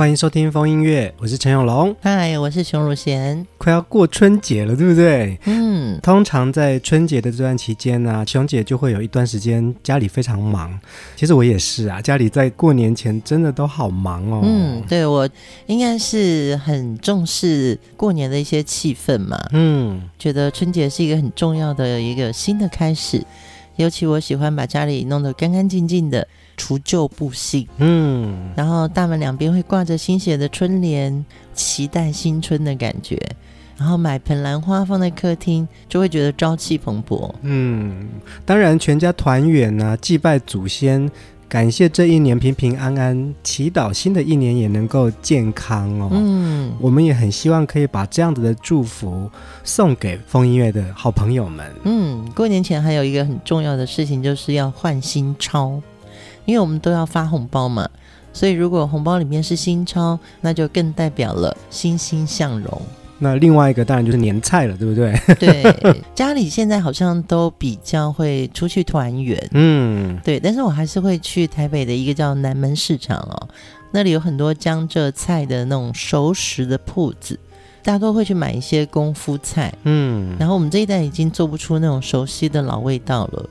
[0.00, 1.94] 欢迎收听风音乐，我是陈永龙。
[2.00, 3.46] 嗨，我是熊汝贤。
[3.58, 5.38] 快要过春节了，对不对？
[5.44, 10.80] 嗯，通常在春节的这段期间呢、啊，熊姐就会有一段时间家里非常忙。
[11.16, 14.40] 其实我也是啊，家里在过年前真的都好忙哦。
[14.42, 15.28] 嗯，对，我
[15.66, 19.38] 应该是很重视过年的一些气氛嘛。
[19.52, 23.22] 嗯，觉得春节是一个很重要的一个新的开始，
[23.76, 26.26] 尤其我喜欢把家里弄得干干净净的。
[26.60, 33.18] 除旧布新，嗯，然后大门两边会挂着新写的春联，期待新春的感觉。
[33.78, 37.32] 然后买盆兰花放在客厅，就会觉得朝气蓬勃。
[37.40, 38.10] 嗯，
[38.44, 41.10] 当然全家团圆呢、啊，祭拜祖先，
[41.48, 46.10] 感谢这一年平平安安，祈祷新的一年也能够健康哦。
[46.12, 49.30] 嗯，我们也很希望可以把这样子的祝福
[49.64, 51.66] 送给风音乐的好朋友们。
[51.84, 55.80] 嗯，过年前还有一个很重要的事情，就是要换新钞。
[56.44, 57.88] 因为我们都要发红包嘛，
[58.32, 62.82] 所以如果红包里面是新钞，那就更代表了欣欣向荣。
[63.22, 65.12] 那另外一个当然就是年菜了，对不对？
[65.34, 70.40] 对， 家里现在好像都比较会出去团圆，嗯，对。
[70.40, 73.48] 但是我还是会去台北的一个叫南门市场哦，
[73.90, 77.38] 那里有很多江浙菜的那种熟食的铺子，
[77.82, 80.34] 大家都会去买一些功夫菜，嗯。
[80.38, 83.46] 然后我们这一代已经做不出那种熟悉的老味道了。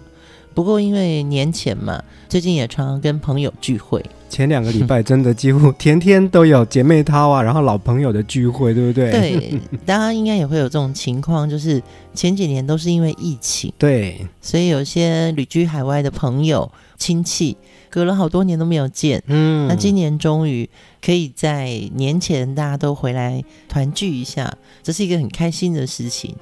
[0.60, 4.04] 不过因为年前嘛，最近也常常跟朋友聚会。
[4.28, 9.10] 前两个礼拜真的几乎天天都有姐妹淘啊，然后老朋友的聚会，对不对？
[9.10, 11.82] 对，大家应该也会有这种情况，就是
[12.14, 17.56] 前几年都是因为疫情，对，所以有些旅居海外的朋友亲戚
[17.90, 20.70] 隔了好多年都没有见，嗯，那今年终于
[21.02, 24.54] 可以在年前大家都回来团聚一下，
[24.84, 26.36] 这是一个很开心的事情。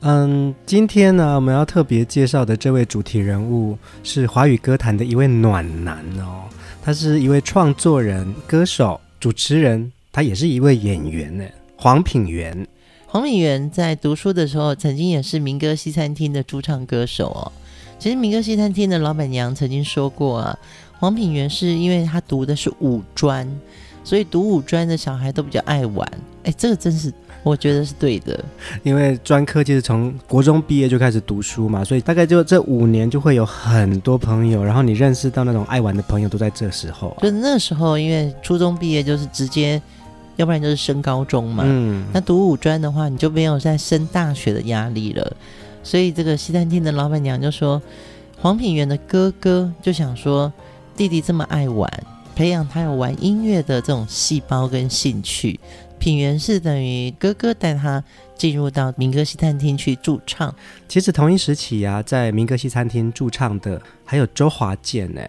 [0.00, 6.44] 嗯，今天呢，我们要特别介绍的这位主题人物是华语歌坛的一位暖男哦。
[6.80, 11.44] 他是一位创作人、歌手、主持人，他也是一位演员呢。
[11.76, 12.66] 黄品源，
[13.06, 17.52] 黄品源在读书的时候，曾经也是民歌西餐厅的驻唱歌手哦。
[17.98, 20.58] 其实民歌西餐厅的老板娘曾经说过啊，
[21.00, 23.48] 黄品源是因为他读的是五专，
[24.08, 26.10] 所以读五专的小孩都比较爱玩。
[26.44, 27.12] 哎，这个真是。
[27.44, 28.44] 我觉得是对的，
[28.82, 37.22] 因为专科其实从国中毕业就开始读书嘛，所以大概就这五年就会有很多朋友，然后你认识到那种爱玩的朋友都在这时候啊。
[37.22, 39.80] 就那时候，因为初中毕业就是直接，
[40.36, 41.62] 要不然就是升高中嘛。
[41.66, 45.36] 嗯，那读五专的话，你就没有在升大学的压力了。
[45.84, 47.80] 所以这个西餐厅的老板娘就说，
[48.40, 50.52] 黄品源的哥哥就想说，
[50.96, 51.90] 弟弟这么爱玩，
[52.38, 55.58] 培养他有玩音乐的这种细胞跟兴趣。
[55.98, 58.00] 品源是等于哥哥带他
[58.36, 60.54] 进入到民歌西餐厅去驻唱。
[60.86, 65.20] 其实同一时期啊，在民歌西餐厅驻唱的还有周华健呢，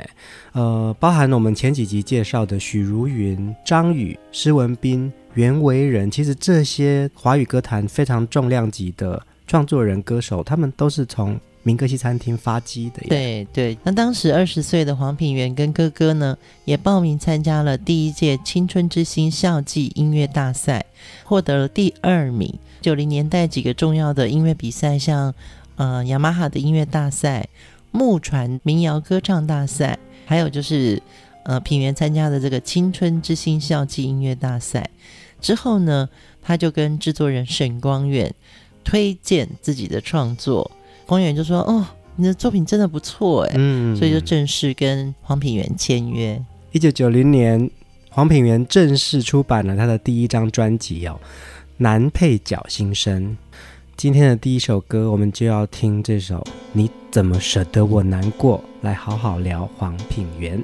[0.51, 11.39] 呃，包含我们前几集介绍的许茹芸、张宇、施文彬、袁惟仁，其实这些华语歌坛非常重量级的创作人、歌手，他们都是从。
[11.63, 13.77] 民歌西餐厅发迹的，对对。
[13.83, 20.85] 那当时二十岁的黄品源跟哥哥呢，也报名参加了第一届青春之星校际音乐大赛，
[21.25, 22.57] 获得了第二名。
[22.81, 25.33] 九零年代几个重要的音乐比赛，像
[25.75, 27.49] 呃雅马哈的音乐大赛、
[27.91, 31.01] 木船民谣歌唱大赛，还有就是
[31.43, 34.89] 呃品源参加的这个青春之星校际音乐大赛。
[35.41, 36.07] 之后呢，
[36.41, 38.33] 他就跟制作人沈光远
[38.83, 40.71] 推荐自己的创作。
[41.09, 41.83] 光远就说：“哦，
[42.17, 46.39] 你的作品真的不错哎，嗯，所以就正式跟黄品源签约。
[46.71, 47.67] 一九九零年，
[48.11, 51.19] 黄品源正式出版了他的第一张专辑哦，
[51.77, 53.23] 《男配角新生》。
[53.97, 56.37] 今天的第一首歌，我们就要听这首
[56.73, 60.63] 《你怎么舍得我难过》，来好好聊黄品源。”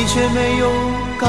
[0.00, 0.70] 你却没有
[1.18, 1.28] 感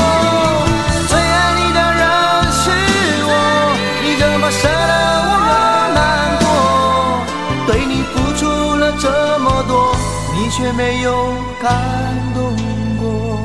[10.61, 12.55] 却没有感动
[12.99, 13.41] 过。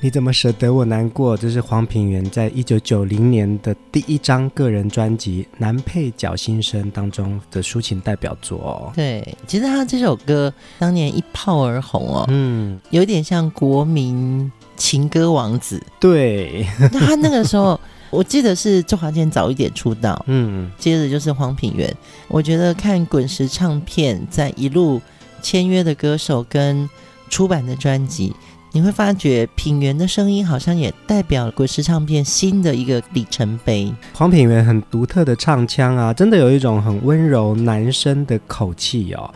[0.00, 1.36] 你怎么舍得我难过？
[1.36, 8.92] 这是黄品源在一九九零年的第一张个人专辑《男配角新生》当中的抒情代表作哦。
[8.96, 15.80] 对，其实他这首歌当年一炮而红哦，嗯，有点像国民情歌王子。
[16.00, 17.78] 对， 那他那个时候，
[18.14, 21.92] 我记得是周华健早一点出道，嗯，接着就是黄品源。
[22.28, 25.02] 我觉得看滚石唱片在一路
[25.42, 26.88] 签约的歌手跟
[27.28, 28.32] 出版的专辑。
[28.72, 33.94] 你会发觉品源的声音好像也代表滚石唱片新的一个里程碑。
[34.12, 39.32] 黄品源很独特的唱腔啊，真的有一种很温柔男生的口气哦，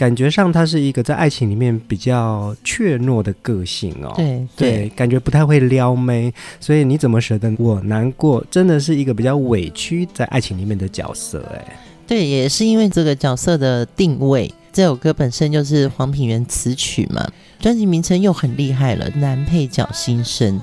[0.00, 4.14] 感觉上他是一个在爱情里面比较怯懦的个性哦。
[4.16, 8.42] 对对，对，感觉不太会撩妹，所以你怎么舍得我难过？
[8.50, 11.76] 真的是一个比较委屈在爱情里面的角色哎。
[12.06, 17.30] 对，也是因为这个角色的定位，这首歌本身就是黄品源词曲嘛。
[17.58, 20.58] 专辑名称又很厉害了，《男配角新生》。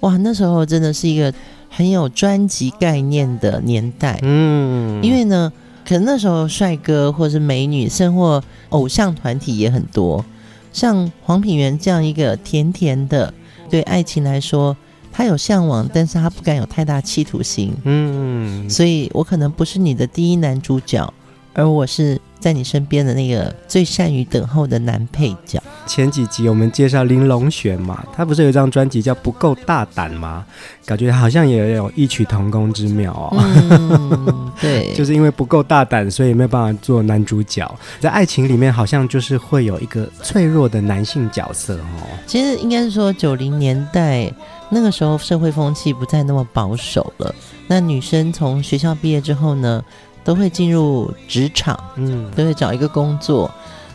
[0.00, 1.32] 哇，那时候真的是一个
[1.68, 4.18] 很有专辑概念的年代。
[4.22, 5.52] 嗯，因为呢，
[5.90, 10.24] 可能那时候帅哥或是美女，甚或偶像团体也很多。
[10.72, 13.34] 像黄品源这样一个甜甜的，
[13.68, 14.76] 对爱情来说，
[15.10, 17.74] 他有向往，但是他不敢有太大企图心。
[17.82, 21.12] 嗯，所以我可能不是你的第一男主角，
[21.54, 25.62] 而我是在你身边的那个最善于等候的男配角。
[25.86, 30.44] 前几集我们介绍林隆璇嘛，他不是有一张专辑叫《不够大胆》吗？
[30.86, 33.36] 感觉好像也有异曲同工之妙哦。
[33.70, 37.72] 嗯， 对，就是因为不够大胆，所以没有办法做男主角。
[38.00, 42.06] 在爱情里面，好像就是会有一个脆弱的男性角色哦。
[42.26, 44.32] 其实应该是说九零年代
[44.68, 47.34] 那个时候，社会风气不再那么保守了。
[47.66, 49.82] 那女生从学校毕业之后呢，
[50.24, 53.50] 都会进入职场，嗯，都会找一个工作。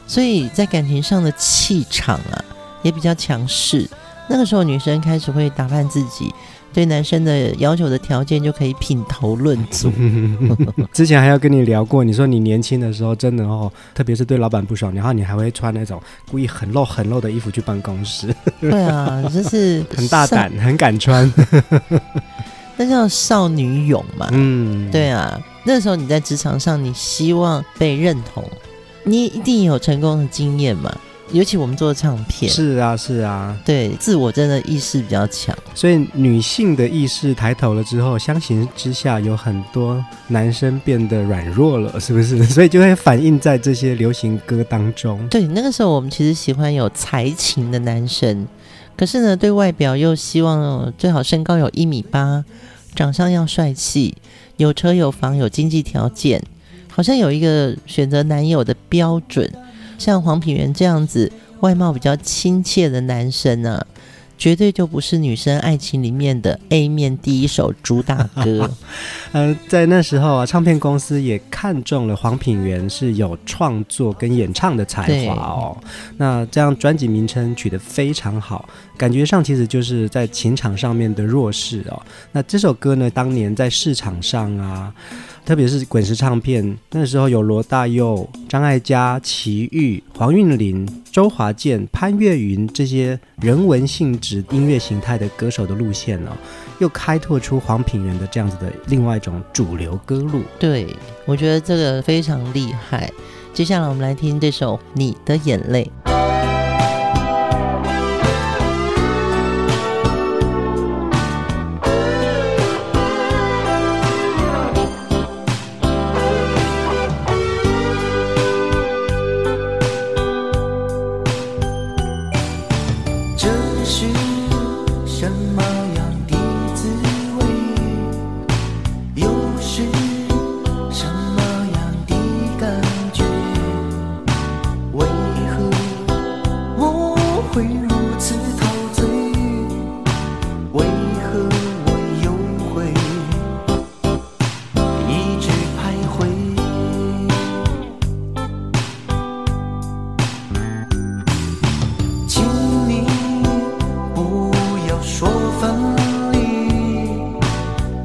[0.07, 2.43] 所以在感情上的气场啊，
[2.83, 3.89] 也比较强势。
[4.27, 6.33] 那个时候，女生开始会打扮自己，
[6.73, 9.91] 对男生的要求的条件就可以品头论足。
[10.91, 18.35] 之前还要跟你聊过，你说你年轻的时候真的哦，特别是对老板不爽，然后你还会穿那种故意很露很露的衣服去办公室。
[18.59, 21.31] 对啊，就是 很大胆，很敢穿。
[22.77, 24.29] 那叫少女勇嘛。
[24.31, 28.43] 嗯，对啊，那时候你在职场上，你希望被认同。
[29.03, 30.95] 你一定有成功的经验嘛？
[31.31, 42.43] 尤其我们做唱片，是啊，是啊，对，自我真的意识比较强，所以女性的意识抬头了之后，相形之下，有很多男生变得软弱了，是不是？
[42.45, 45.27] 所以就会反映在这些流行歌当中。
[45.27, 48.47] 对，那个时候我们其实喜欢有才情的男生，
[48.97, 52.45] 可是呢，对外表又希望最好身高有一米八，
[52.95, 54.15] 长相要帅气，
[54.57, 56.41] 有车有房有经济条件。
[56.89, 59.51] 好像有一个选择男友的标准，
[59.97, 63.87] 像黄品源这样子外貌比较亲切的男生呢、啊，
[64.37, 68.69] 绝对就不是女生爱情里面的 A 面第一首主打歌。
[69.31, 75.77] 呃，在那时候啊，唱片公司也看中了黄品源是有创作跟演唱的才华哦。
[76.17, 82.01] 那这样专辑名称取得非常好，感觉上其实就是在情场上面的弱势哦。
[82.31, 84.93] 那这首歌呢，当年在市场上啊。
[85.45, 96.35] 特别是滚石唱片，那时候有罗大佑、张艾嘉、齐豫、黄韵玲、周华健、潘越云这些人文性质音乐形态的歌手的路线呢、
[96.79, 100.41] 又开拓出黄品源的这样子的另外一种主流歌路。
[100.57, 100.87] 对，
[101.25, 103.11] 我觉得这个非常厉害。
[103.53, 105.89] 接下来我们来听这首《你的眼泪》。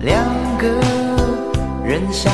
[0.00, 0.24] 两
[0.56, 0.66] 个
[1.84, 2.32] 人相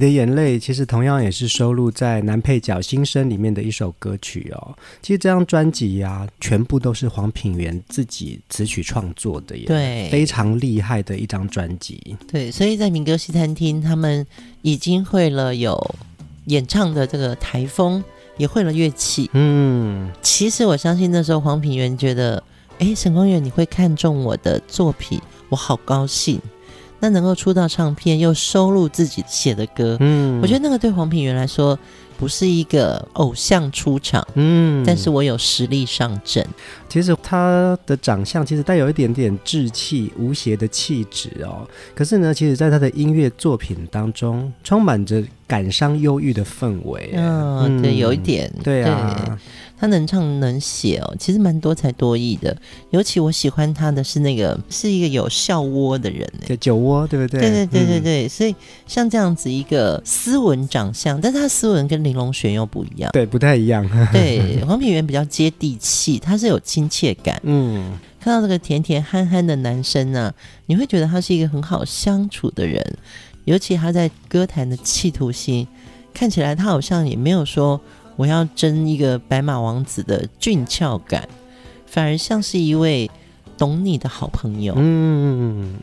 [0.00, 4.74] 的眼泪其实同样也是收录在男配角新生里面的一首歌曲哦。
[5.00, 12.16] 其实这张专辑呀，全部都是黄品源自己词曲创作的耶，对，非常厉害的一张专辑。
[12.26, 14.26] 对，所以在民歌西餐厅，他们
[14.62, 15.94] 已经会了有
[16.46, 18.02] 演唱的这个台风，
[18.38, 19.30] 也会了乐器。
[19.34, 22.42] 嗯，其实我相信那时候黄品源觉得，
[22.78, 26.40] 哎，沈光远你会看中我的作品，我好高兴。
[27.00, 31.78] 那能够出道唱片，又收录自己写的歌，嗯，我觉得那个对黄品源来说
[32.18, 36.46] 不是一个偶像出场，嗯，但是我有实力上阵。
[36.88, 41.66] 其实他的长相其实带有一点点稚气、无邪的气质哦。
[41.94, 47.12] 可是呢，其实在他的音乐作品当中，充满着感伤、忧郁的氛围。
[47.16, 49.16] 哦、嗯，对，有一点，对啊。
[49.26, 49.34] 对
[49.80, 52.54] 他能唱能写哦，其实蛮多才多艺的。
[52.90, 57.40] 尤其我喜欢他的是那个是一个有笑窝的人，对，酒窝，对不对？
[57.40, 58.26] 对对对对对。
[58.26, 58.54] 嗯、所以
[58.86, 63.88] 像这样子一个斯文长相，但是他斯文跟玲珑璇又不一样，对，不太一样。
[64.12, 67.40] 对，黄品源比较接地气，他是有亲切感。
[67.44, 70.34] 嗯，看到这个甜甜憨憨的男生呢、啊，
[70.66, 72.84] 你会觉得他是一个很好相处的人。
[73.46, 75.66] 尤其他在歌坛的企图心，
[76.12, 77.80] 看起来他好像也没有说。
[78.20, 81.26] 我要争一个白马王子的俊俏感，
[81.86, 83.10] 反而像是一位
[83.56, 84.74] 懂你的好朋友。
[84.76, 85.78] 嗯，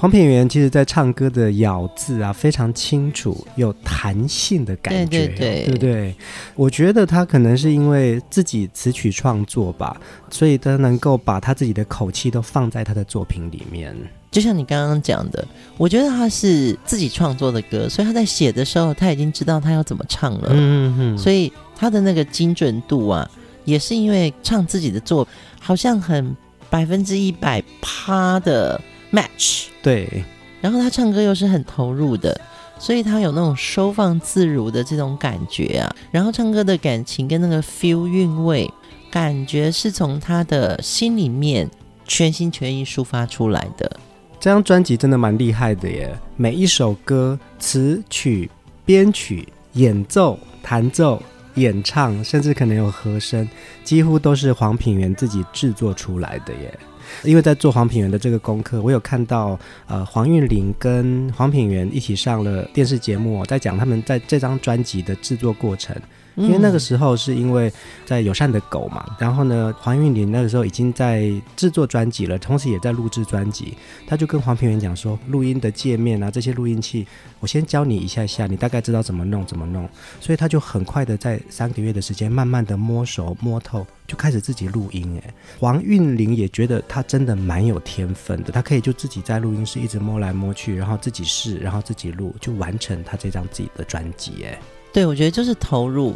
[0.00, 6.14] 黄品源其实在唱歌的咬字啊非常清楚，有弹性的感觉，对对对，对不对？
[6.54, 13.94] 我觉得他可能是因为自己词曲创作吧，所以他能够把他自己的口气都放在他的作品里面。
[14.30, 20.48] 就像你刚刚讲的，我觉得他是自己创作的歌，所以他在写的时候，他已经知道他要怎么唱了。
[20.50, 23.30] 嗯嗯，所以他的那个精准度啊，
[23.66, 25.28] 也是因为唱自己的作，
[25.60, 26.34] 好像很
[26.70, 28.80] 百分之一百趴的
[29.12, 29.66] match。
[29.82, 30.24] 对，
[30.60, 32.40] 然后他唱歌又是很投入的，
[32.78, 35.96] 所以他有那种收放自如的这种感觉啊。
[36.10, 38.70] 然后唱歌的感情跟那个 feel 韵味，
[39.10, 41.68] 感觉是从他的心里面
[42.06, 43.98] 全心全意抒发出来的。
[44.38, 46.18] 这张专辑真的蛮厉害的耶！
[46.36, 48.50] 每一首歌词曲、
[48.86, 51.22] 编曲、演奏、弹奏、
[51.56, 53.46] 演唱，甚至可能有和声，
[53.84, 56.78] 几乎都是黄品源自己制作出来的耶。
[57.24, 65.94] 因为在做黄品源的这个功课，我有看到呃黄韵玲跟黄品源一起上了电视节目，在讲他们在这张专辑的制作过程。
[66.36, 67.72] 因为那个时候是因为
[68.06, 73.76] 在友善的狗嘛，然后呢，黄韵玲那个时候已经在制作专辑了，同时也在录制专辑。
[74.06, 77.06] 他就跟黄品源讲说，录音的界面啊，这些录音器，
[77.40, 79.88] 我先教你一下下，你大概知道怎么弄怎么弄。
[80.20, 85.20] 所以他就很快的在三个月的时间，慢慢的摸熟摸透，就开始自己录音。
[85.24, 94.44] 哎，黄韵玲也觉得他真的蛮有天分的，他可以就自己在录音室一直摸来摸去，然后自己试，然后自己录，就完成他这张自己的专辑。
[94.44, 94.58] 哎，
[94.92, 96.14] 对，我觉得就是投入。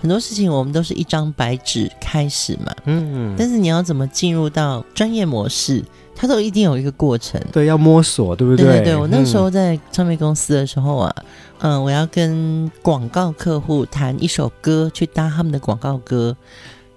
[0.00, 5.82] 很多事情我们都是一张白纸开始嘛，嗯，但是你要怎么进入到专业模式，
[6.14, 8.66] 它都一定有一个过程，对，要摸索，对不对？
[8.66, 11.14] 对对对，我那时候在唱片公司的时候啊，
[11.60, 16.36] 嗯，呃，我要跟广告客户谈一首歌，去搭他们的广告歌。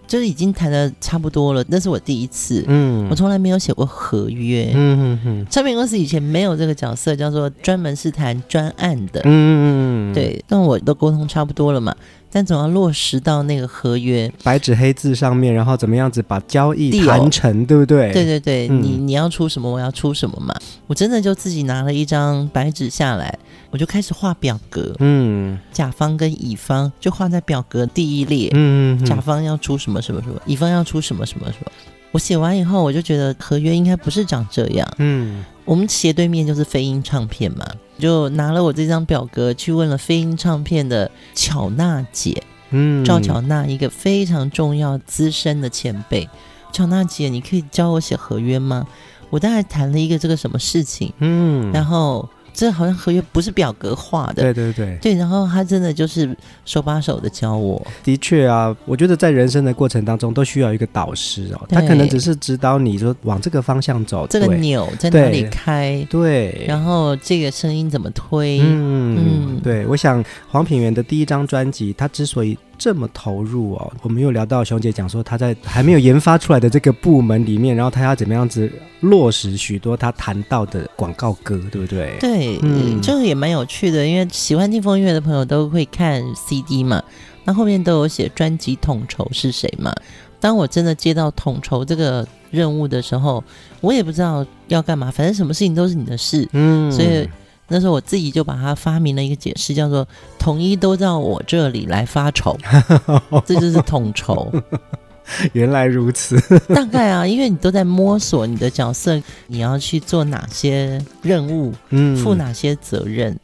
[0.08, 11.96] 就是已经谈的差不多了，那是我第一次，嗯，我从来没有写过合约，嗯嗯嗯，唱片公司以前没有这个角色，叫做专门是谈专案的，嗯嗯，对，但我都沟通差不多了嘛，
[12.38, 18.14] 但总要落实到那个合约，白纸黑字上面，然后怎么样子把交易谈成，对不对？
[18.14, 20.54] 对对对，嗯、你你要出什么，我要出什么嘛，
[20.86, 23.36] 我真的就自己拿了一张白纸下来。
[23.72, 31.72] 我就开始画表格，嗯，甲方跟乙方就画在表格第一列，嗯，甲方要出什么什么什么，乙方要出什么什么什么。
[32.12, 37.66] 我写完以后，我就觉得合约应该不是长这样，嗯，我们斜对面就是飞鹰唱片嘛，
[38.00, 46.30] 就拿了我这张表格去问了飞鹰唱片的巧娜姐，嗯，赵巧娜一个非常重要资深的前辈，
[46.72, 48.88] 巧娜姐，你可以教我写合约吗？
[49.30, 52.30] 我大概谈了一个这个什么事情，嗯，然后。
[52.58, 54.98] 这好像合约不是表格化的，对对对。
[55.00, 57.80] 对，然后他真的就是手把手的教我。
[58.04, 72.58] 的确啊，我觉得在人生的过程当中都需要一个导师哦，他可能只是指导你说往这个方向走，这个钮在哪里开，对，然后这个声音怎么推，嗯嗯，对，我想黄品源的第一张专辑，他之所以。
[72.78, 82.18] 这么投入哦，我们又聊到熊姐讲说，她在还没有研发出来的这个部门里面，然后她要怎么样子落实许多她谈到的广告歌，对不对？
[82.20, 87.04] 对，嗯，这个也蛮有趣的，因为喜欢听风音乐的朋友都会看 CD 嘛，
[87.44, 89.94] 那后面都有写专辑统筹是谁嘛。
[90.40, 93.44] 当我真的接到统筹这个任务的时候，
[93.82, 97.28] 我也不知道要干嘛，反正什么事情都是你的事，嗯，所以。
[97.68, 100.08] 那时候我自己就把它发明了一个解释，叫做
[100.40, 102.58] “统一都到我这里来发愁
[103.46, 104.52] ”，这就是统筹。
[105.52, 106.40] 原来如此。
[106.74, 113.38] 大概啊，因为你都在摸索你的角色，你要去做哪些任务，嗯，负哪些责任。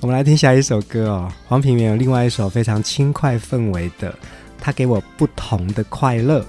[0.00, 4.14] 我们来听下一首歌哦，黄品源有另外一首非常轻快氛围的，
[4.60, 6.44] 他给我不同的快乐。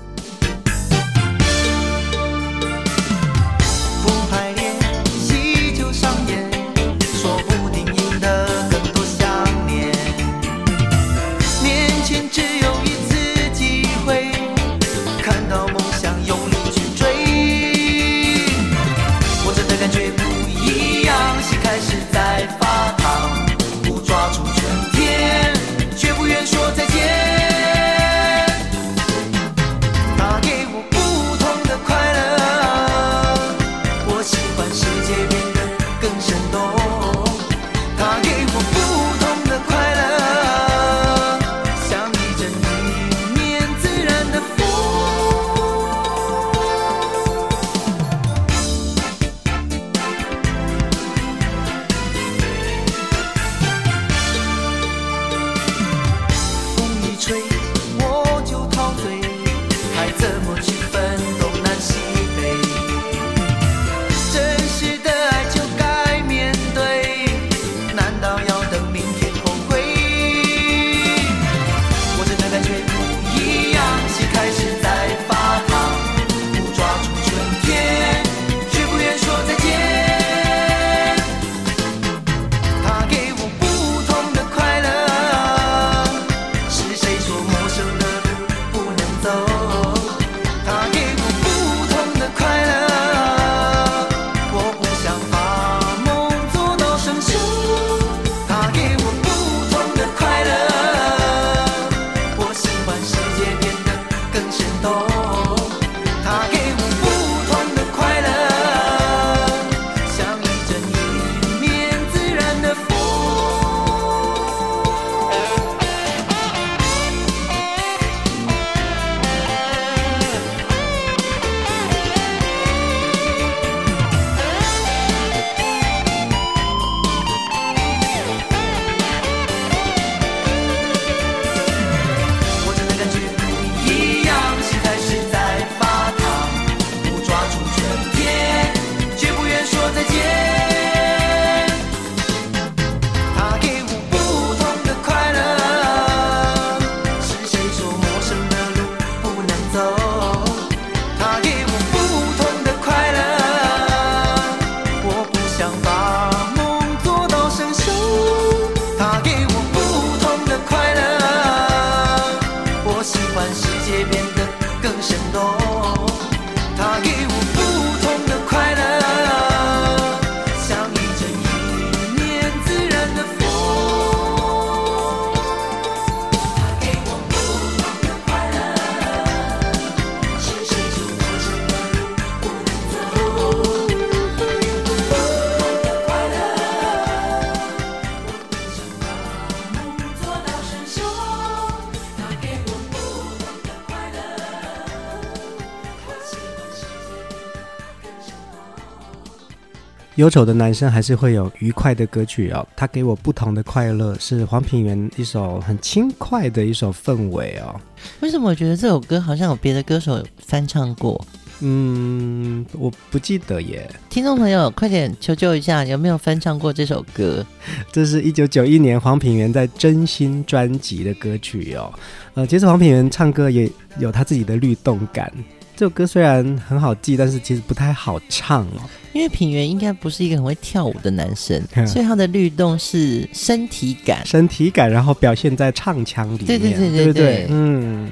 [200.19, 202.67] 忧愁的男生还是会有愉快的歌曲哦。
[202.75, 207.79] 他给我不同的快乐，是黄品源一首很轻快的一首氛围哦。
[208.19, 211.25] 为什么我觉得这首歌好像有别的歌手翻唱过？
[211.61, 213.89] 嗯，我不记得耶。
[214.09, 217.45] 听众朋友，快点求救一下，有没有翻唱过这首歌？
[217.89, 221.93] 这是一九九一年黄品源在《真心》专辑的歌曲哦。
[222.33, 225.31] 呃，其实黄品源唱歌也有他自己的律动感。
[225.79, 228.81] 这首歌虽然很好记，但是其实不太好唱哦。
[229.13, 237.47] 因为品源应该不是一个很会跳舞的男生，嗯、 所以他的律动是身体感，身体感，然后表现在唱腔里面，对对对对对？
[237.49, 238.11] 嗯，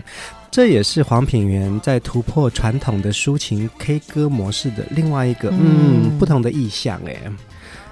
[0.49, 7.17] 这也是黄品源在突破传统的抒情 K 歌模式的另外一个嗯，嗯不同的意象哎。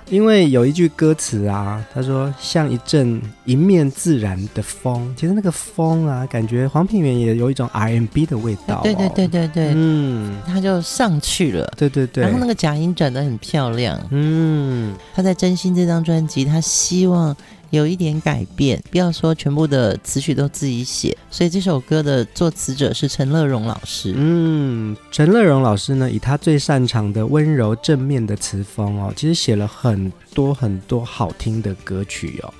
[0.09, 8.81] 因为有一句歌词啊，他说像一阵迎面自然的风，其实那个风啊，感觉黄品源也有一种 RMB 的味道，哦。
[8.83, 11.73] 对对对对对，嗯，他就上去了。
[11.75, 13.99] 对对对，然后那个假音转的很漂亮。
[14.11, 17.35] 嗯，他在《真心》这张专辑，他希望
[17.75, 21.15] 有一点改变，不要说全部的词曲都自己写。
[21.29, 24.13] 所以这首歌的作词者是陈乐融老师。
[24.15, 32.53] 嗯，陈乐融老师呢，以他最擅长的温柔正面的词风哦，其实写了很多很多好听的歌曲哦，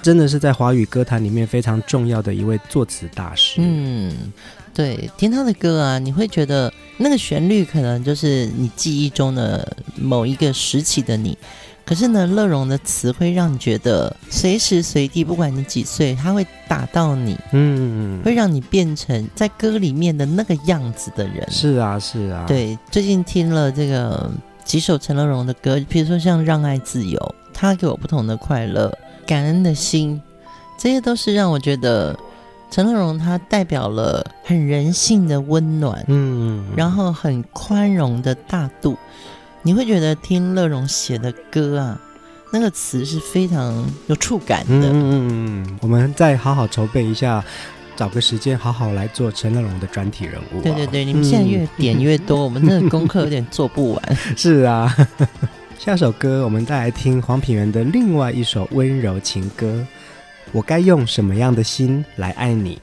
[0.00, 3.56] 真的是在华语歌坛里面非常重要的一位作词大师。
[3.58, 4.32] 嗯。
[4.72, 11.36] 对，听他的歌啊，你会觉得那个旋律可能就是你记忆中的某一个时期的你。
[11.90, 21.44] 可是呢，乐融的词会让你觉得随时随地，不管你几岁，他会打到你，嗯，会让你变成在歌里面的那个样子的人。
[21.50, 22.44] 是啊，是啊。
[22.46, 24.30] 对，最近听了这个
[24.62, 27.18] 几首陈乐融的歌，比如说像《让爱自由》，
[27.52, 30.22] 他给我不同的快乐，感恩的心，
[30.78, 32.16] 这些都是让我觉得。
[32.70, 38.96] 陈乐融他代表了很人性的温暖，嗯，然后很宽容的大度，
[39.62, 42.00] 你会觉得听乐融写的歌啊，
[42.52, 44.88] 那个词是非常有触感的。
[44.88, 47.44] 嗯嗯嗯，我们再好好筹备一下，
[47.94, 50.62] 找个时间好好来做陈乐融的专题人物啊。
[50.62, 54.16] 对对对，你们现在越点越多，嗯、我们这个功课有点做不完。
[54.36, 54.96] 是啊，
[55.78, 59.86] 下首歌我们再来听黄品源的另外一首温柔情歌。
[60.52, 62.80] 我该用什么样的心来爱你？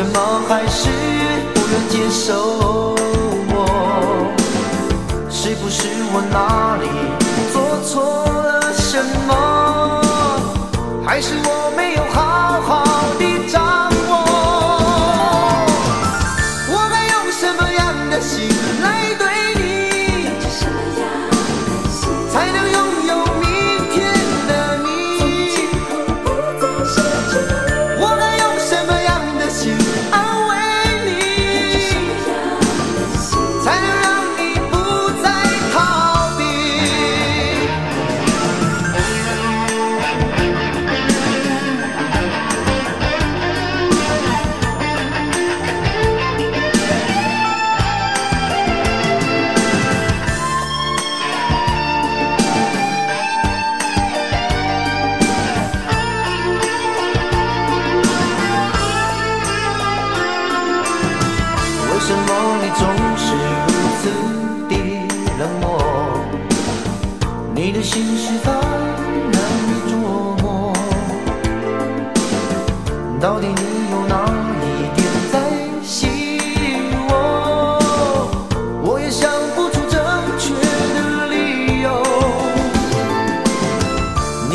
[0.00, 0.88] 什么还是
[1.52, 2.96] 不愿接受
[3.52, 4.32] 我？
[5.28, 6.86] 是不是我哪里
[7.52, 8.96] 做错了什
[9.28, 10.00] 么？
[11.04, 12.04] 还是我没有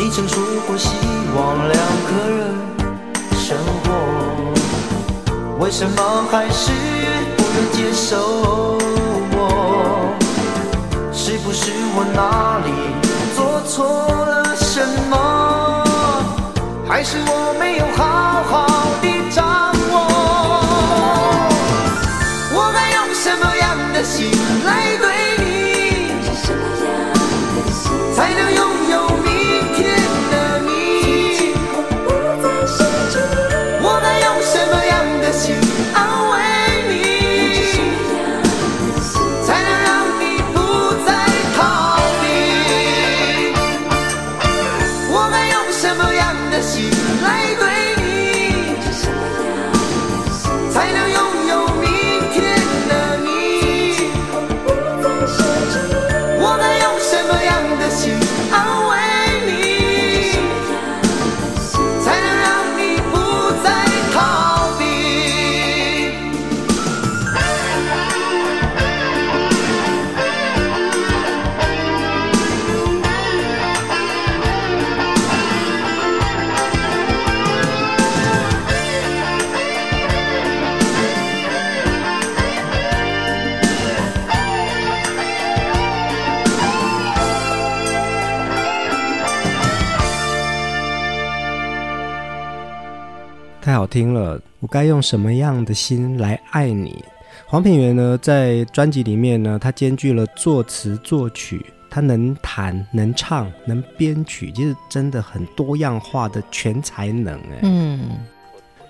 [0.06, 0.88] 你曾说过希
[1.34, 2.54] 望两个人
[3.36, 3.90] 生活
[5.58, 6.70] 为什么还是
[7.36, 8.78] 不能接受
[9.32, 10.14] 我？
[11.12, 12.70] 是不是我哪里
[13.34, 15.84] 做错了什么？
[16.88, 18.54] 还是我没有好好
[19.02, 19.94] 的掌握？
[22.54, 24.30] 我该用什么样的心
[24.64, 25.25] 来对
[93.86, 97.04] 听了，我该用什么样的心来爱你？
[97.46, 101.64] 黄品源呢，在专辑里面呢，他兼具了作词作曲。
[101.88, 107.60] 他能弹、能唱、能编曲，就是真的很多样化的全才能哎。
[107.62, 108.10] 嗯，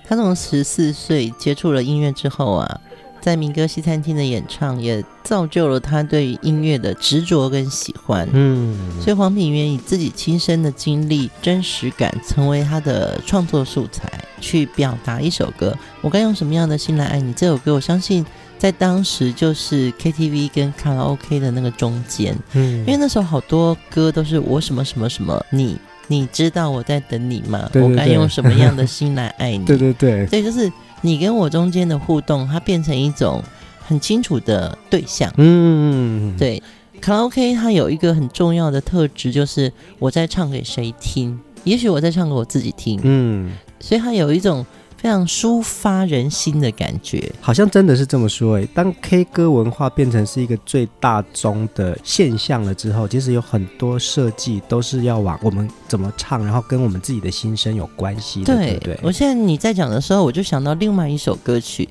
[0.04, 2.80] 他从十四岁接触了音乐之后啊。
[3.26, 8.24] 在民歌西餐厅的演唱，也造就了他对于音乐的执着跟喜欢。
[8.32, 14.08] 嗯，所以黄品源以自己亲身的经历、真实感，成为他的创作素材，
[14.40, 15.76] 去表达一首歌。
[16.02, 17.32] 我该用什么样的心来爱你？
[17.32, 18.24] 这首歌，我相信
[18.60, 22.32] 在当时就是 KTV 跟卡拉 OK 的那个中间。
[22.52, 27.68] 嗯，因为那时候好多歌都是我什么什么什么你，你知道我在等你吗？
[27.72, 29.64] 对对对，我该用什么样的 心来爱你？
[29.64, 30.70] 对对对，所以就是。
[31.02, 33.42] 你跟我中间的互动，它变成一种
[33.80, 35.32] 很清楚的对象。
[35.36, 36.62] 嗯，对，
[37.00, 41.38] 卡拉 OK 它有一个很重要的特质，就是我在唱给谁听？
[41.64, 43.00] 也许我在唱给我自己听。
[43.02, 44.64] 嗯，所以它有一种。
[45.06, 48.68] 非常抒发人心的感觉，好像真的是这么说诶。
[48.74, 59.00] 当 K 歌文化变成是一个最大宗的现象了之后，其实有很多设计都是要往我们怎么唱，然后跟我们自己的心声有关系的，对，对不对？
[59.04, 61.88] 我现在你在讲的时候，我就想到另外一首歌曲。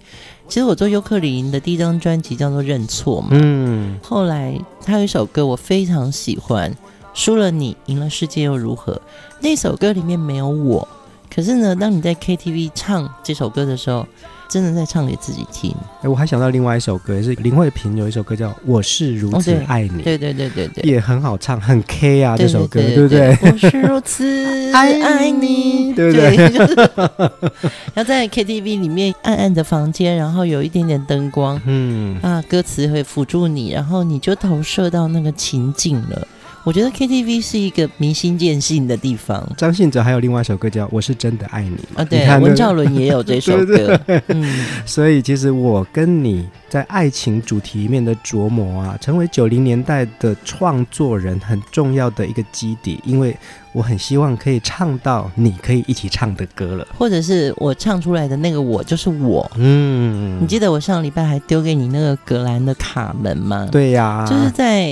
[0.49, 6.69] 其实我做尤克里的第一张专辑叫做《认错》嘛，嗯，后来他有一首歌我非常喜欢，
[7.13, 9.01] 输了你，赢了世界又如何？
[9.39, 10.85] 那首歌里面没有我。
[11.33, 14.05] 可是呢，当你在 KTV 唱这首歌的时候，
[14.47, 15.71] 真的在唱给自己听。
[15.97, 23.51] 哎、欸，我还想到另外一首歌，也是林慧萍有一首歌叫《我是如此爱你》，对对对对对，也很好唱，很 K 啊，这首歌，对不对，对？
[23.51, 26.49] 我是如此 爱你，对不对？
[26.49, 26.89] 就是
[27.95, 36.27] 要在 KTV 里面暗暗的房间，然后有一点点灯光，嗯啊，歌词会辅助你，然后你就投射到那个情境了。
[36.65, 39.47] 我觉得 KTV 是一个明心见性的地方。
[39.55, 43.65] 张信哲还有另外一首歌叫《我是真的爱你》啊，对，文兆伦也有这首歌。
[43.77, 53.37] 对对对，嗯， 所以其实我跟你在爱情主题里面的琢磨啊，成为九零年代的创作人很重要的一个基底，因为。
[53.75, 59.51] 我很希望可以唱到你可以一起唱的歌了，或者是我唱出来的那个我就是我。
[59.57, 63.67] 嗯，你记得我上礼拜还丢给你那个格兰的卡门吗？
[63.69, 64.89] 对呀、啊，就是在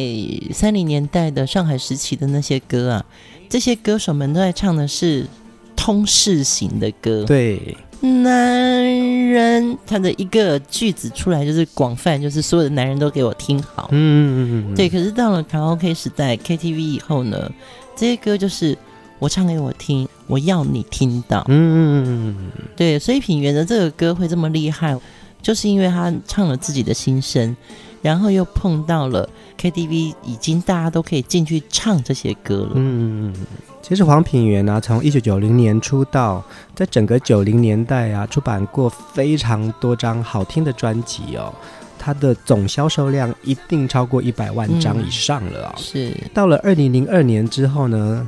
[0.52, 3.06] 三零年代的上海时期的那些歌啊，
[3.48, 5.26] 这些歌手们都在唱的是
[5.78, 7.24] 通识型的歌。
[7.24, 8.84] 对，男
[9.30, 13.88] 人他的一个句子出来就是广泛，就是所有的男人都给我听好。
[13.92, 14.90] 嗯嗯嗯，对。
[14.90, 17.50] 可是到了卡拉 OK 时代，KTV 以后呢？
[17.96, 18.78] 这些歌就是
[19.20, 21.46] 我唱给我听，我要你听到。
[21.48, 24.98] 嗯，对，所以品源的这个歌会这么厉害，
[25.42, 27.56] 就是因为他唱了自己的心声，
[28.02, 29.30] 然后又碰到了
[29.60, 32.72] KTV，已经大家都可以进去唱这些歌了。
[32.76, 33.34] 嗯，
[33.82, 36.44] 其实黄品源呢、啊，从一九九零年出道，
[36.76, 41.54] 在整个九零年代啊，出版过非常多张好听的专辑哦。
[42.04, 45.80] 他的总销售量一定超过一百万张以上了啊、哦！
[45.80, 48.28] 是到了二零零二年之后呢，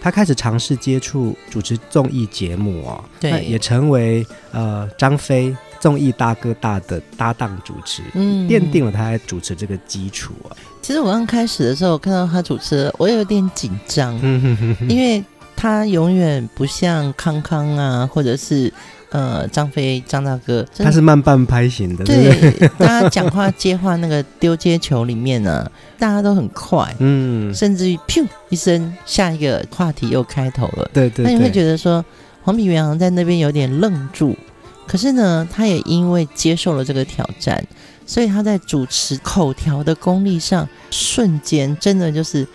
[0.00, 10.50] 他开始尝试接触主持综艺节目哦，对，也成为呃张飞综艺大哥大的搭档主持，嗯，奠定了他在主持这个基础啊。
[10.82, 14.16] 其实我刚开始的时候看到他主持，我有点紧张，
[14.88, 18.72] 因为他永远不像康康啊，或者是。
[19.12, 32.02] 呃，张飞张大哥，他是慢半拍型的，对，大家讲话接话那个丢接球里面呢、啊， 大家都很快，嗯，甚至于噗一声，下一个话题又开头了，对对，对，那你会觉得说
[32.42, 34.34] 黄品源好像在那边有点愣住，
[34.86, 37.62] 可是呢，他也因为接受了这个挑战，
[38.06, 42.48] 所以他在主持口条的功力上，瞬间真的就是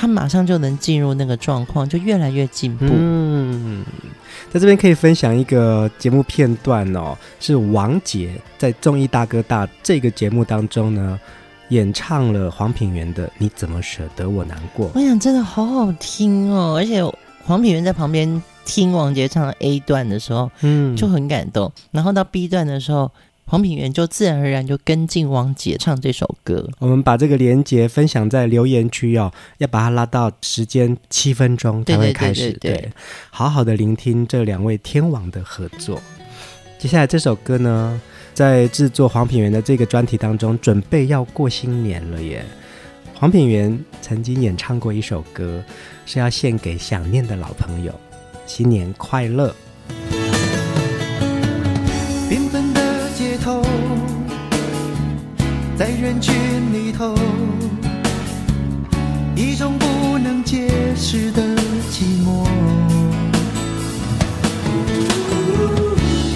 [0.00, 3.84] 他马上就能进入那个状况，就越来越进步，嗯。
[4.48, 11.18] 在这边可以分享一个节目片段哦，是王杰在《综艺大哥大》这个节目当中呢，
[11.70, 14.86] 演唱了黄品源的《你怎么舍得我难过》。
[14.94, 17.02] 我想真的好好听哦，而且
[17.44, 21.72] 黄品源在旁边听王杰唱 A 段的时候，嗯，就很感动。
[21.90, 23.10] 然后到 B 段的时候。
[23.50, 26.68] 黄品源就自然而然就跟进王杰唱这首歌。
[26.80, 32.52] 我们把这个连接分享在留言区哦，要把它拉到时间七分钟才会开始。
[32.52, 32.92] 对，对，对，对，对，
[33.30, 35.98] 好好的聆听这两位天王的合作。
[36.78, 37.98] 接下来这首歌呢，
[38.34, 42.44] 在制作黄品源的这个专题当中，准备要过新年了耶。
[43.14, 45.64] 黄品源曾经演唱过一首歌，
[46.04, 47.98] 是要献给想念的老朋友，
[48.46, 49.54] 新年快乐。
[55.78, 56.34] 在人群
[56.72, 57.14] 里头
[59.36, 61.40] 一种不能解释的
[61.88, 62.44] 寂寞。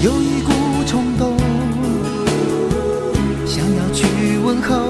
[0.01, 0.53] 有一股
[0.86, 1.36] 冲动
[3.45, 4.88] 想要去问候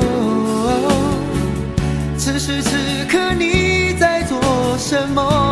[2.18, 2.76] 此时此
[3.08, 4.38] 刻你在做
[4.76, 5.51] 什么？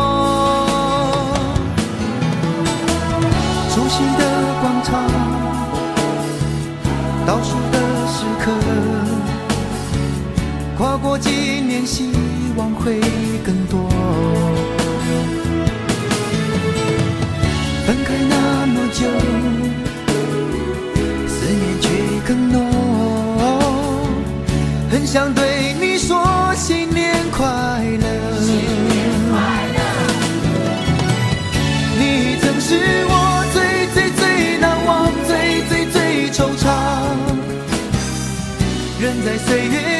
[11.01, 12.11] 过几年，希
[12.55, 12.99] 望会
[13.43, 13.89] 更多。
[17.87, 19.07] 分开那么久，
[21.27, 21.87] 思念却
[22.27, 22.55] 更浓，
[24.91, 27.43] 很想对你说新年快
[27.99, 28.07] 乐。
[31.97, 32.69] 你曾是
[33.09, 33.13] 我
[33.51, 33.55] 最
[33.93, 34.21] 最最
[34.59, 35.29] 难忘、最
[35.67, 35.95] 最最
[36.31, 36.63] 惆怅。
[38.99, 39.90] 人在岁月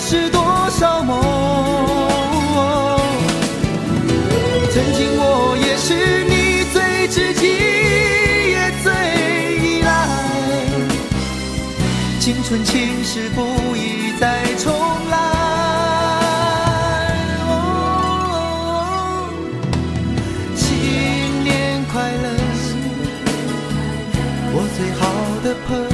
[0.00, 0.40] 是多
[0.70, 1.20] 少梦？
[4.72, 7.46] 曾经我也是你最知己，
[8.50, 8.92] 也最
[9.62, 9.88] 依赖。
[12.18, 14.72] 青春情事不宜再重
[15.10, 15.16] 来。
[20.56, 20.64] 新
[21.44, 22.26] 年快乐，
[24.52, 25.02] 我最好
[25.44, 25.89] 的朋友。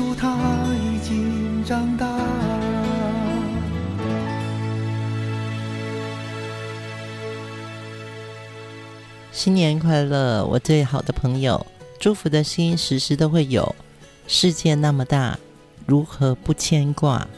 [0.00, 0.34] 使树它
[0.72, 2.08] 已经长大。
[9.30, 11.66] 新年快乐，我最好的朋友，
[11.98, 13.74] 祝福的心时时都会有。
[14.26, 15.38] 世界那么大，
[15.84, 17.28] 如何不牵挂？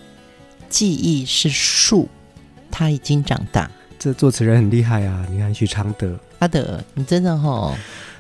[0.69, 2.09] 记忆是树，
[2.71, 3.69] 它已经长大。
[3.99, 5.27] 这作词人很厉害啊！
[5.29, 7.75] 你看许常德，阿德，你真的吼。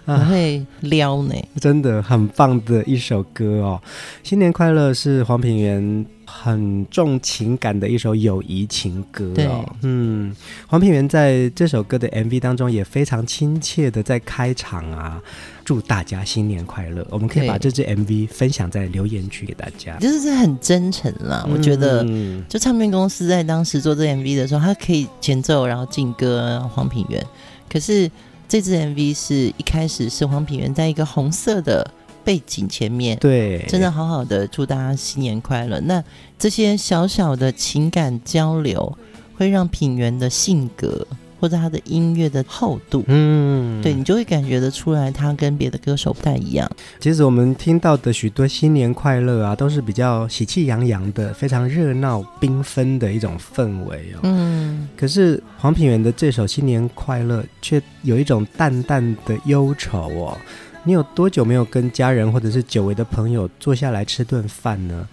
[0.04, 3.80] 我会撩呢， 真的很棒的一首歌哦！
[4.22, 9.64] 新年快乐是黄品源很重情感的一首友谊情歌哦。
[9.82, 10.34] 嗯，
[10.66, 15.22] 黄品源在这首歌的 MV 当中也非常亲切的在开场啊，
[15.64, 17.06] 祝大家新年快乐。
[17.10, 21.46] 我们可以把这支 MV 分享在留言区给大家，就是很真诚啦。
[21.48, 22.04] 我觉得，
[22.48, 27.24] 就唱片公司在当时做这 MV 的时候，他可以前奏然后进歌，黄品源，
[27.70, 28.10] 可是。
[28.52, 31.90] 这支 MV 是一开始是黄品源在一个红色的
[32.22, 35.80] 背景前面，对，真的好好的祝大家新年快乐。
[35.80, 36.04] 那
[36.38, 38.94] 这些小小的情感交流，
[39.34, 41.06] 会让品源的性格
[41.42, 46.70] 或者他的音乐的厚度，嗯，对，你就会感觉得出来，他跟别的歌手不太一样。
[47.00, 54.20] 其实我们听到的许多新年快乐啊，都是比较喜气洋洋的，非常热闹缤纷的一种氛围哦。
[54.22, 60.38] 嗯，可是黄品源的这首《新年快乐》却有一种淡淡的忧愁哦。
[60.84, 65.08] 你有多久没有跟家人或者是久违的朋友坐下来吃顿饭呢？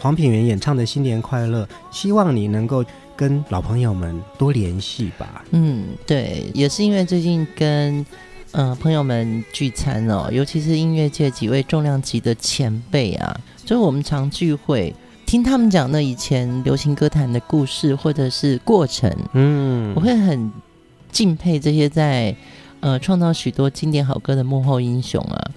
[0.00, 2.84] 黄品源演唱的《新年快乐》，希望你能够。
[3.18, 5.42] 跟老朋友们多联系吧。
[5.52, 8.04] 嗯，对，也是因为最近跟
[8.52, 13.34] 呃朋友们聚餐哦，尤其是音乐界几位重量级的前辈啊，
[13.64, 14.94] 就是我们常聚会，
[15.24, 20.52] 听他们讲那以前流行歌坛的故事或者是过程，嗯，我会很
[21.10, 22.36] 敬佩这些在
[22.80, 25.50] 呃创造许多经典好歌的幕后英雄啊。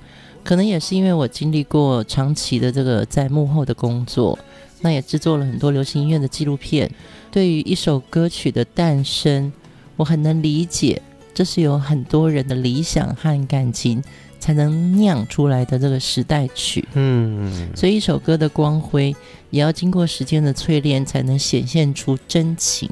[0.43, 4.37] 可能也是因为我经历过长期的这个在幕后的工作，
[4.81, 6.89] 那也制作了很多流行音乐的纪录片。
[7.31, 9.51] 对于一首歌曲的诞生，
[9.95, 11.01] 我很能理解，
[11.33, 14.03] 这是有很多人的理想和感情
[14.39, 16.87] 才能酿出来的这个时代曲。
[16.93, 19.15] 嗯，所以一首歌的光辉
[19.51, 22.89] 也要经过时间的淬炼，才能显现出真情。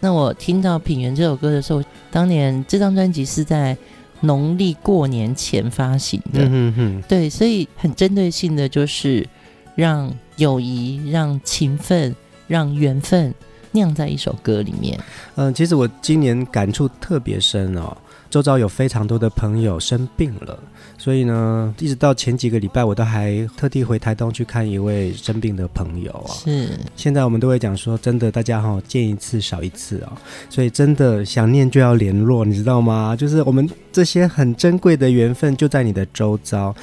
[0.00, 3.76] 那我听到《品源》这首歌的时候，当年这张专辑是在
[4.22, 7.02] 农历过年前发行的。
[7.06, 9.28] 对，所以很针对性的就是
[9.76, 12.16] 让友谊、让情分、
[12.48, 13.34] 让缘分。
[13.74, 15.00] 酿在一首歌里面。
[15.36, 17.96] 嗯、其实我今年感触特别深哦，
[18.32, 20.58] 周遭有非常多的朋友生病了，
[20.96, 26.32] 所以呢，一直到前几个礼拜，我都还特地回台东去看一位生病的朋友啊。
[26.32, 30.16] 是，现在我们都会讲说，真的，大家哈、哦、见一次少一次啊、哦，
[30.48, 33.14] 所以真的想念就要联络，你知道吗？
[33.14, 36.74] 就是我们这些很珍贵的缘分就在你的周遭，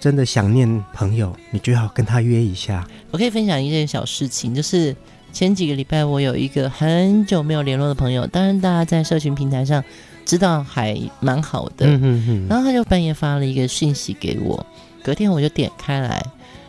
[0.00, 2.88] 真的想念朋友，你就要跟他约一下。
[3.10, 4.96] 我可以分享一件小事情，就是。
[5.30, 9.84] 前几个礼拜，我有一个很久没有联络的朋友，当然大家在社群平台上
[10.28, 11.88] 知道还蛮好的。
[12.48, 14.64] 然后他就半夜发了一个讯息给我，
[15.02, 16.22] 隔天我就点开来，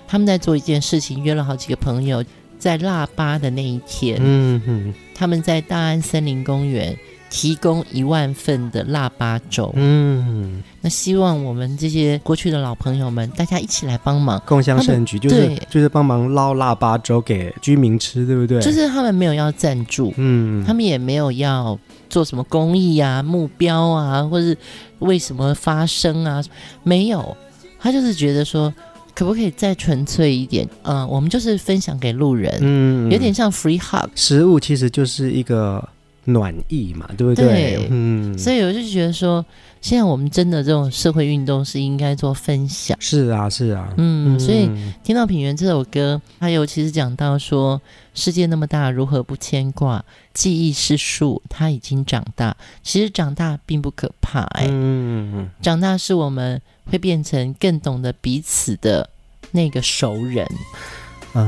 [0.07, 2.23] 他们在做一件事情，约了好几个朋友，
[2.57, 6.97] 在腊八的那一天，嗯哼，他们在大安森林公园。
[7.31, 18.59] 提供一万份的腊八粥，嗯，那希望我们这些过去的老朋友们，大家一起来帮忙，共襄盛举，就是就是帮忙捞腊八粥给居民吃，对不对？
[18.59, 21.77] 就是他们没有要赞助，嗯，他们也没有要
[22.09, 24.57] 做什么公益啊、目标啊，或是
[24.99, 26.43] 为什么发声啊，
[26.83, 27.37] 没有，
[27.79, 28.73] 他就是觉得说，
[29.15, 30.67] 可不可以再纯粹一点？
[30.83, 35.87] 嗯，我们就是分享给路人，嗯，有点像 free hug，食物其实就是一个。
[36.25, 37.45] 暖意嘛，对不对？
[37.45, 39.43] 对，嗯，所以我就觉得说，
[39.81, 42.97] 现在我们真的这种社会运动是应该做分享。
[42.99, 44.69] 是啊，是啊，嗯，嗯，所以
[45.03, 47.81] 听到品源这首歌，他尤其是讲到说，
[48.13, 50.03] 世界那么大，如何不牵挂？
[50.33, 52.55] 记忆是树，它已经长大。
[52.83, 59.09] 其实长大并不可怕，欸，哎，嗯，长大是我们会变成更懂得彼此的
[59.51, 60.47] 那个熟人。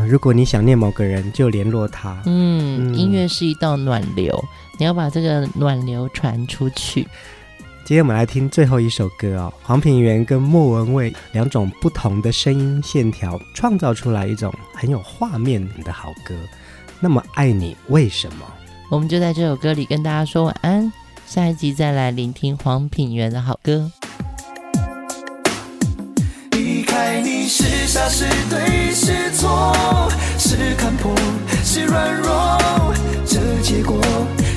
[0.07, 2.21] 如果你想念某个人，就联络他。
[2.25, 4.43] 嗯，音乐是一道暖流，
[4.77, 7.07] 你要把这个暖流传出去。
[7.83, 16.35] 今天我们来听最后一首歌哦，黄品源跟莫文蔚两种不同的声音线条，创造出来一种很有画面的好歌。
[16.99, 18.45] 那么爱你为什么？
[18.89, 20.93] 我们就在这首歌里跟大家说晚安，
[21.25, 23.91] 下一集再来聆听黄品源的好歌。
[26.51, 29.73] 离开你是傻是对是错，
[30.37, 31.13] 是看破
[31.63, 32.57] 是软弱，
[33.25, 33.99] 这结果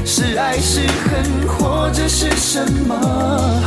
[0.04, 3.62] 是爱是恨，或者是什么？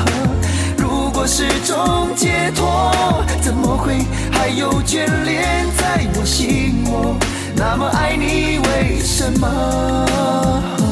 [0.78, 2.94] 如果是种解脱，
[3.42, 7.16] 怎么会还有眷恋在我心窝？
[7.56, 10.87] 那么爱你为什么？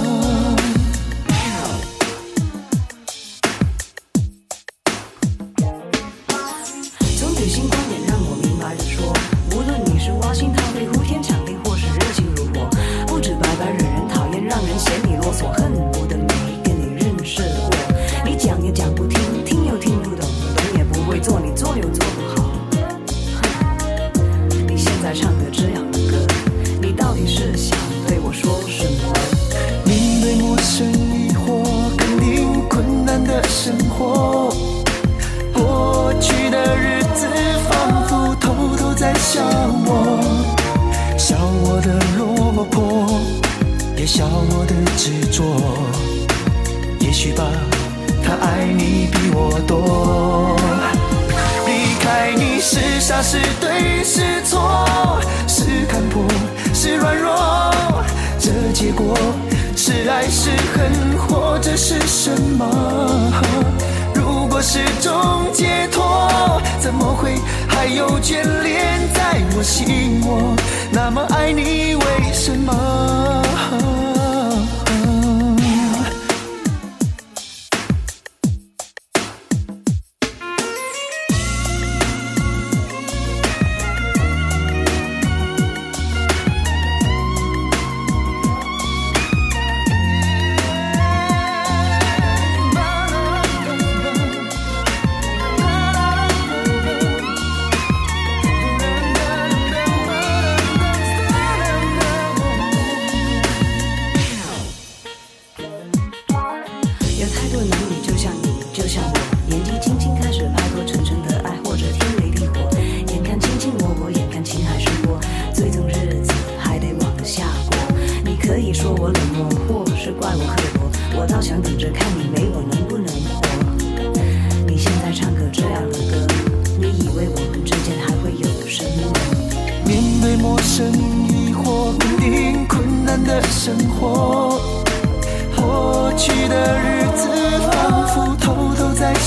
[33.97, 34.49] 活
[35.53, 37.27] 过去的日子
[37.69, 39.41] 仿佛偷偷在笑
[39.85, 40.19] 我
[41.17, 43.07] 笑我的落魄
[43.97, 45.43] 也笑我的执着。
[46.99, 47.45] 也许吧
[48.23, 50.57] 他爱你比我多。
[51.65, 56.23] 离开你是傻是对是错是看破
[56.73, 57.73] 是软弱
[58.37, 59.15] 这结果
[59.76, 62.65] 是爱是恨或者是什么？
[64.13, 67.36] 如果是种解脱怎么会
[67.67, 70.55] 还有眷恋在我心窝？
[70.91, 72.03] 那么爱你为
[72.34, 73.44] 什么？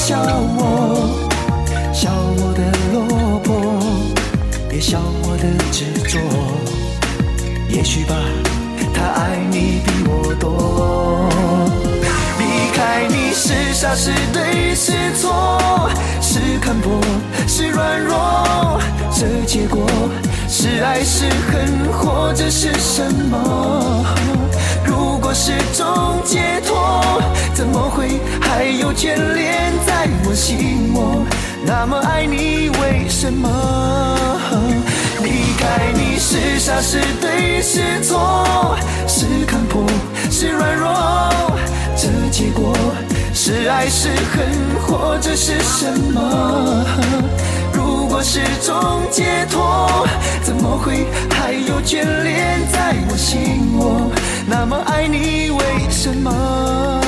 [0.09, 1.29] 笑我，
[1.93, 2.63] 笑我的
[2.95, 3.79] 落魄，
[4.73, 6.19] 也笑我的执着。
[7.69, 8.15] 也许吧，
[8.95, 11.29] 他爱你比我多。
[12.39, 12.43] 离
[12.75, 15.91] 开你是傻是对是错，
[16.23, 16.99] 是看破
[17.47, 18.81] 是软弱，
[19.15, 19.87] 这结果
[20.49, 24.38] 是爱是恨，或者是什么？
[25.29, 27.23] 如果是种解脱，
[27.53, 31.23] 怎么会还有眷恋在我心窝？
[31.67, 33.47] 那么爱你，为什么
[35.23, 38.75] 离开你是傻是对是错，
[39.07, 39.85] 是看破
[40.31, 40.89] 是软弱？
[41.95, 42.75] 这结果
[43.35, 44.49] 是爱是恨，
[44.81, 46.87] 或者是什么？
[47.75, 50.09] 如果是种解脱，
[50.43, 54.11] 怎么会还有眷恋在我心窝？
[54.51, 57.01] 那么爱你，为什么？